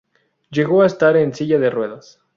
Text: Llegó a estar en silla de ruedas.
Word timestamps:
Llegó 0.49 0.81
a 0.81 0.87
estar 0.87 1.15
en 1.15 1.31
silla 1.31 1.59
de 1.59 1.69
ruedas. 1.69 2.19